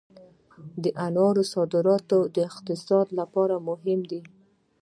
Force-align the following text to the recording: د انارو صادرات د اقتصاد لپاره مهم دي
د 0.83 0.85
انارو 1.05 1.43
صادرات 1.53 2.11
د 2.35 2.37
اقتصاد 2.49 3.07
لپاره 3.19 3.55
مهم 3.67 3.99
دي 4.11 4.21